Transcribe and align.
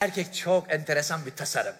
Erkek 0.00 0.34
çok 0.34 0.72
enteresan 0.72 1.26
bir 1.26 1.30
tasarım. 1.30 1.74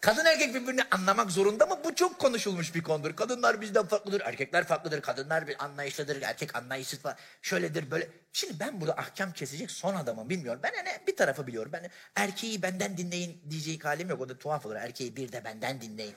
Kadın 0.00 0.24
erkek 0.24 0.54
birbirini 0.54 0.82
anlamak 0.90 1.30
zorunda 1.30 1.66
mı? 1.66 1.78
Bu 1.84 1.94
çok 1.94 2.18
konuşulmuş 2.18 2.74
bir 2.74 2.82
konudur. 2.82 3.16
Kadınlar 3.16 3.60
bizden 3.60 3.86
farklıdır, 3.86 4.20
erkekler 4.20 4.64
farklıdır. 4.64 5.00
Kadınlar 5.00 5.48
bir 5.48 5.64
anlayışlıdır, 5.64 6.22
erkek 6.22 6.56
anlayışsız 6.56 6.98
falan. 6.98 7.16
Şöyledir 7.42 7.90
böyle. 7.90 8.08
Şimdi 8.32 8.60
ben 8.60 8.80
burada 8.80 8.94
ahkam 8.94 9.32
kesecek 9.32 9.70
son 9.70 9.94
adamım 9.94 10.28
bilmiyorum. 10.30 10.60
Ben 10.62 10.72
hani 10.76 10.88
bir 11.06 11.16
tarafı 11.16 11.46
biliyorum. 11.46 11.72
Ben 11.72 11.90
erkeği 12.16 12.62
benden 12.62 12.96
dinleyin 12.96 13.42
diyecek 13.50 13.84
halim 13.84 14.10
yok. 14.10 14.20
O 14.20 14.28
da 14.28 14.38
tuhaf 14.38 14.66
olur. 14.66 14.74
Erkeği 14.74 15.16
bir 15.16 15.32
de 15.32 15.44
benden 15.44 15.80
dinleyin. 15.80 16.14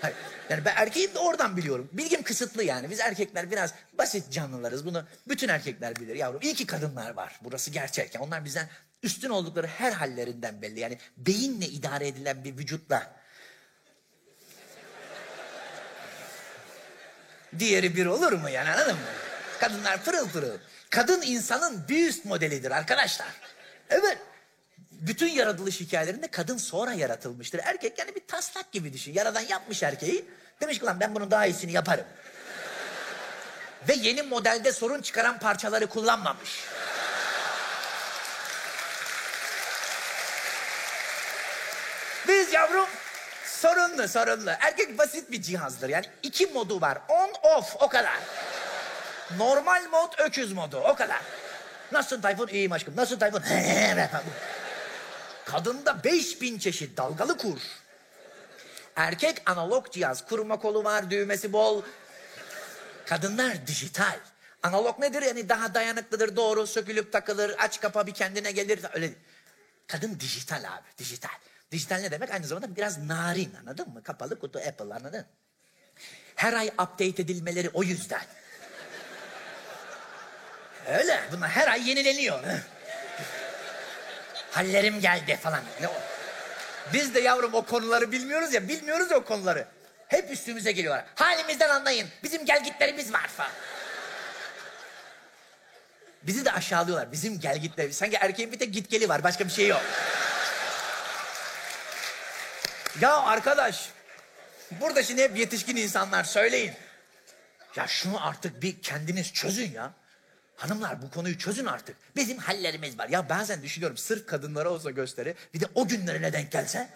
Hayır. 0.00 0.16
Yani 0.50 0.64
ben 0.64 0.74
erkeği 0.76 1.14
de 1.14 1.18
oradan 1.18 1.56
biliyorum. 1.56 1.88
Bilgim 1.92 2.22
kısıtlı 2.22 2.64
yani. 2.64 2.90
Biz 2.90 3.00
erkekler 3.00 3.50
biraz 3.50 3.74
basit 3.98 4.32
canlılarız. 4.32 4.86
Bunu 4.86 5.04
bütün 5.28 5.48
erkekler 5.48 5.96
bilir 5.96 6.14
yavrum. 6.14 6.40
İyi 6.42 6.54
ki 6.54 6.66
kadınlar 6.66 7.10
var. 7.10 7.38
Burası 7.42 7.70
gerçek. 7.70 8.14
Yani 8.14 8.24
onlar 8.24 8.44
bizden 8.44 8.68
üstün 9.02 9.30
oldukları 9.30 9.66
her 9.66 9.92
hallerinden 9.92 10.62
belli. 10.62 10.80
Yani 10.80 10.98
beyinle 11.16 11.66
idare 11.66 12.08
edilen 12.08 12.44
bir 12.44 12.58
vücutla 12.58 13.12
diğeri 17.58 17.96
bir 17.96 18.06
olur 18.06 18.32
mu 18.32 18.50
yani 18.50 18.70
anladın 18.70 18.94
mı? 18.94 19.00
Kadınlar 19.60 20.04
pırıl 20.04 20.28
pırıl. 20.28 20.58
Kadın 20.90 21.22
insanın 21.22 21.88
bir 21.88 22.24
modelidir 22.24 22.70
arkadaşlar. 22.70 23.28
Evet. 23.90 24.18
Bütün 24.90 25.28
yaratılış 25.28 25.80
hikayelerinde 25.80 26.28
kadın 26.28 26.56
sonra 26.56 26.92
yaratılmıştır. 26.92 27.60
Erkek 27.64 27.98
yani 27.98 28.14
bir 28.14 28.26
taslak 28.26 28.72
gibi 28.72 28.92
düşün. 28.92 29.12
Yaradan 29.12 29.40
yapmış 29.40 29.82
erkeği. 29.82 30.24
Demiş 30.60 30.78
ki 30.78 30.84
lan 30.84 31.00
ben 31.00 31.14
bunun 31.14 31.30
daha 31.30 31.46
iyisini 31.46 31.72
yaparım. 31.72 32.04
Ve 33.88 33.94
yeni 33.94 34.22
modelde 34.22 34.72
sorun 34.72 35.02
çıkaran 35.02 35.38
parçaları 35.38 35.86
kullanmamış. 35.86 36.64
Biz 42.28 42.52
yavrum 42.52 42.86
sorunlu 43.44 44.08
sorunlu. 44.08 44.50
Erkek 44.60 44.98
basit 44.98 45.30
bir 45.30 45.42
cihazdır 45.42 45.88
yani. 45.88 46.06
iki 46.22 46.46
modu 46.46 46.80
var. 46.80 46.98
On 47.08 47.32
off 47.42 47.76
o 47.80 47.88
kadar. 47.88 48.18
Normal 49.36 49.82
mod 49.90 50.12
öküz 50.18 50.52
modu 50.52 50.76
o 50.76 50.94
kadar. 50.94 51.20
Nasılsın 51.92 52.22
Tayfun? 52.22 52.48
İyiyim 52.48 52.72
aşkım. 52.72 52.96
Nasılsın 52.96 53.18
Tayfun? 53.18 53.42
Kadında 55.44 56.04
5000 56.04 56.58
çeşit 56.58 56.96
dalgalı 56.96 57.38
kur. 57.38 57.60
Erkek 58.96 59.42
analog 59.46 59.92
cihaz. 59.92 60.26
Kurma 60.26 60.60
kolu 60.60 60.84
var, 60.84 61.10
düğmesi 61.10 61.52
bol. 61.52 61.82
Kadınlar 63.06 63.66
dijital. 63.66 64.18
Analog 64.62 64.98
nedir? 64.98 65.22
Yani 65.22 65.48
daha 65.48 65.74
dayanıklıdır, 65.74 66.36
doğru, 66.36 66.66
sökülüp 66.66 67.12
takılır, 67.12 67.54
aç 67.58 67.80
kapa 67.80 68.06
bir 68.06 68.14
kendine 68.14 68.52
gelir. 68.52 68.80
Öyle. 68.92 69.12
Kadın 69.86 70.20
dijital 70.20 70.64
abi, 70.64 70.98
dijital. 70.98 71.30
Dijital 71.72 71.96
ne 71.96 72.10
demek? 72.10 72.30
Aynı 72.30 72.46
zamanda 72.46 72.76
biraz 72.76 72.98
narin 72.98 73.54
anladın 73.60 73.88
mı? 73.88 74.02
Kapalı 74.02 74.38
kutu 74.38 74.58
Apple 74.58 74.94
anladın? 74.94 75.26
Her 76.36 76.52
ay 76.52 76.66
update 76.66 77.22
edilmeleri 77.22 77.70
o 77.74 77.82
yüzden. 77.82 78.22
Öyle. 80.88 81.20
Bunlar 81.32 81.48
her 81.48 81.68
ay 81.68 81.88
yenileniyor. 81.88 82.44
Hallerim 84.50 85.00
geldi 85.00 85.36
falan. 85.36 85.62
Biz 86.92 87.14
de 87.14 87.20
yavrum 87.20 87.54
o 87.54 87.64
konuları 87.64 88.12
bilmiyoruz 88.12 88.54
ya. 88.54 88.68
Bilmiyoruz 88.68 89.10
ya 89.10 89.16
o 89.16 89.24
konuları. 89.24 89.66
Hep 90.08 90.30
üstümüze 90.30 90.72
geliyorlar. 90.72 91.04
Halimizden 91.14 91.68
anlayın. 91.68 92.08
Bizim 92.22 92.44
gelgitlerimiz 92.44 93.12
var 93.12 93.26
falan. 93.26 93.52
Bizi 96.22 96.44
de 96.44 96.52
aşağılıyorlar. 96.52 97.12
Bizim 97.12 97.40
gelgitlerimiz. 97.40 97.96
Sanki 97.96 98.16
erkeğin 98.16 98.52
bir 98.52 98.58
tek 98.58 98.74
gitgeli 98.74 99.08
var. 99.08 99.24
Başka 99.24 99.44
bir 99.44 99.50
şey 99.50 99.66
yok. 99.66 99.82
Ya 103.00 103.16
arkadaş. 103.16 103.90
Burada 104.70 105.02
şimdi 105.02 105.22
hep 105.22 105.36
yetişkin 105.38 105.76
insanlar 105.76 106.24
söyleyin. 106.24 106.72
Ya 107.76 107.86
şunu 107.86 108.26
artık 108.26 108.62
bir 108.62 108.82
kendiniz 108.82 109.32
çözün 109.32 109.72
ya. 109.72 109.92
Hanımlar 110.56 111.02
bu 111.02 111.10
konuyu 111.10 111.38
çözün 111.38 111.66
artık. 111.66 111.96
Bizim 112.16 112.38
hallerimiz 112.38 112.98
var. 112.98 113.08
Ya 113.08 113.28
bazen 113.28 113.62
düşünüyorum 113.62 113.96
sırf 113.96 114.26
kadınlara 114.26 114.70
olsa 114.70 114.90
gösteri. 114.90 115.34
Bir 115.54 115.60
de 115.60 115.64
o 115.74 115.88
günlerine 115.88 116.32
denk 116.32 116.52
gelse. 116.52 116.88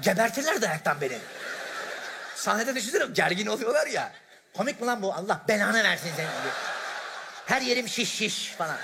Gebertirler 0.00 0.62
dayaktan 0.62 1.00
beni. 1.00 1.18
Sahnede 2.36 2.74
düşünsene 2.74 3.04
gergin 3.12 3.46
oluyorlar 3.46 3.86
ya. 3.86 4.12
Komik 4.56 4.80
mi 4.80 4.86
lan 4.86 5.02
bu? 5.02 5.14
Allah 5.14 5.42
belanı 5.48 5.84
versin 5.84 6.10
seni. 6.16 6.26
Her 7.46 7.62
yerim 7.62 7.88
şiş 7.88 8.14
şiş 8.14 8.54
falan. 8.58 8.78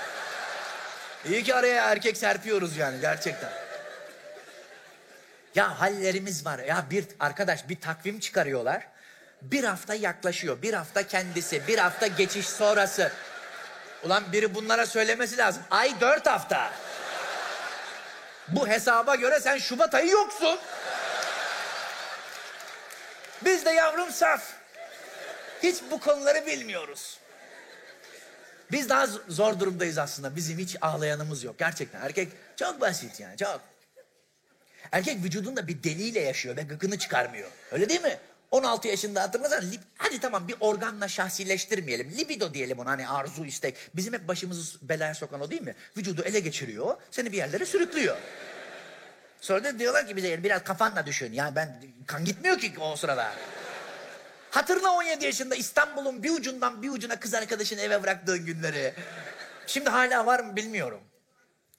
İyi 1.25 1.43
ki 1.43 1.55
araya 1.55 1.91
erkek 1.91 2.17
serpiyoruz 2.17 2.77
yani 2.77 3.01
gerçekten. 3.01 3.60
Ya 5.55 5.79
hallerimiz 5.79 6.45
var. 6.45 6.59
Ya 6.59 6.85
bir 6.89 7.05
arkadaş 7.19 7.69
bir 7.69 7.79
takvim 7.81 8.19
çıkarıyorlar. 8.19 8.87
Bir 9.41 9.63
hafta 9.63 9.93
yaklaşıyor. 9.93 10.61
Bir 10.61 10.73
hafta 10.73 11.07
kendisi. 11.07 11.67
Bir 11.67 11.77
hafta 11.77 12.07
geçiş 12.07 12.49
sonrası. 12.49 13.11
Ulan 14.03 14.23
biri 14.31 14.55
bunlara 14.55 14.85
söylemesi 14.85 15.37
lazım. 15.37 15.63
Ay 15.71 16.01
dört 16.01 16.27
hafta. 16.27 16.71
Bu 18.47 18.67
hesaba 18.67 19.15
göre 19.15 19.39
sen 19.39 19.57
Şubat 19.57 19.95
ayı 19.95 20.11
yoksun. 20.11 20.59
Biz 23.45 23.65
de 23.65 23.69
yavrum 23.69 24.11
saf. 24.11 24.43
Hiç 25.63 25.77
bu 25.91 25.99
konuları 25.99 26.45
bilmiyoruz. 26.45 27.17
Biz 28.71 28.89
daha 28.89 29.07
zor 29.27 29.59
durumdayız 29.59 29.97
aslında. 29.97 30.35
Bizim 30.35 30.57
hiç 30.57 30.75
ağlayanımız 30.81 31.43
yok. 31.43 31.59
Gerçekten 31.59 32.01
erkek 32.01 32.31
çok 32.55 32.81
basit 32.81 33.19
yani 33.19 33.37
çok. 33.37 33.61
Erkek 34.91 35.23
vücudunda 35.23 35.67
bir 35.67 35.83
deliyle 35.83 36.19
yaşıyor 36.19 36.57
ve 36.57 36.61
gıkını 36.61 36.99
çıkarmıyor. 36.99 37.49
Öyle 37.71 37.89
değil 37.89 38.01
mi? 38.01 38.17
16 38.51 38.87
yaşında 38.87 39.21
hatırlasana. 39.21 39.61
Hadi 39.97 40.19
tamam 40.19 40.47
bir 40.47 40.55
organla 40.59 41.07
şahsileştirmeyelim. 41.07 42.11
Libido 42.17 42.53
diyelim 42.53 42.79
ona 42.79 42.89
hani 42.89 43.07
arzu 43.07 43.45
istek. 43.45 43.75
Bizim 43.95 44.13
hep 44.13 44.27
başımızı 44.27 44.77
belaya 44.81 45.13
sokan 45.13 45.41
o 45.41 45.51
değil 45.51 45.61
mi? 45.61 45.75
Vücudu 45.97 46.21
ele 46.21 46.39
geçiriyor. 46.39 46.95
Seni 47.11 47.31
bir 47.31 47.37
yerlere 47.37 47.65
sürüklüyor. 47.65 48.17
Sonra 49.41 49.63
da 49.63 49.79
diyorlar 49.79 50.07
ki 50.07 50.15
bize 50.15 50.43
biraz 50.43 50.63
kafanla 50.63 51.05
düşün. 51.05 51.33
Yani 51.33 51.55
ben 51.55 51.83
kan 52.07 52.25
gitmiyor 52.25 52.59
ki 52.59 52.73
o 52.79 52.95
sırada. 52.95 53.33
Hatırla 54.51 54.91
17 54.91 55.25
yaşında 55.25 55.55
İstanbul'un 55.55 56.23
bir 56.23 56.29
ucundan 56.29 56.83
bir 56.83 56.89
ucuna 56.89 57.19
kız 57.19 57.33
arkadaşını 57.33 57.81
eve 57.81 58.03
bıraktığın 58.03 58.45
günleri. 58.45 58.93
Şimdi 59.67 59.89
hala 59.89 60.25
var 60.25 60.39
mı 60.39 60.55
bilmiyorum. 60.55 61.01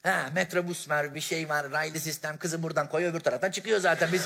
Ha 0.03 0.31
metrobüs 0.35 0.89
var 0.89 1.15
bir 1.15 1.21
şey 1.21 1.49
var 1.49 1.71
raylı 1.71 2.01
sistem 2.01 2.39
kızı 2.39 2.63
buradan 2.63 2.89
koyuyor 2.89 3.13
öbür 3.13 3.21
taraftan 3.21 3.51
çıkıyor 3.51 3.81
zaten 3.81 4.13
biz 4.13 4.23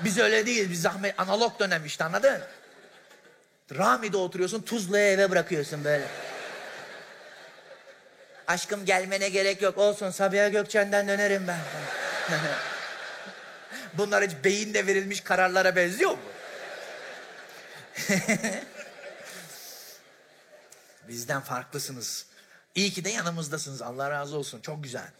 biz 0.00 0.18
öyle 0.18 0.46
değiliz 0.46 0.70
biz 0.70 0.82
zahmet 0.82 1.20
analog 1.20 1.60
dönem 1.60 1.86
işte 1.86 2.04
anladın? 2.04 2.40
Rami'de 3.74 4.16
oturuyorsun 4.16 4.62
Tuzla'ya 4.62 5.12
eve 5.12 5.30
bırakıyorsun 5.30 5.84
böyle. 5.84 6.04
Aşkım 8.46 8.84
gelmene 8.84 9.28
gerek 9.28 9.62
yok 9.62 9.78
olsun 9.78 10.10
Sabiha 10.10 10.48
Gökçen'den 10.48 11.08
dönerim 11.08 11.46
ben. 11.48 11.58
Bunlar 13.94 14.24
hiç 14.24 14.32
beyinde 14.44 14.86
verilmiş 14.86 15.20
kararlara 15.20 15.76
benziyor 15.76 16.10
mu? 16.10 16.18
Bizden 21.08 21.40
farklısınız. 21.40 22.26
İyi 22.76 22.90
ki 22.90 23.04
de 23.04 23.10
yanımızdasınız. 23.10 23.82
Allah 23.82 24.10
razı 24.10 24.36
olsun. 24.38 24.60
Çok 24.60 24.84
güzel. 24.84 25.10